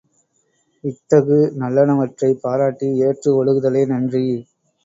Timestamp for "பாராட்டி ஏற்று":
2.41-3.29